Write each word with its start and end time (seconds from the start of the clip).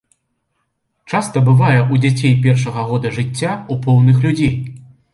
Часта 1.11 1.43
бывае 1.51 1.77
ў 1.81 1.95
дзяцей 2.07 2.33
першага 2.49 2.89
года 2.91 3.15
жыцця, 3.21 3.51
у 3.73 3.81
поўных 3.89 4.17
людзей. 4.29 4.55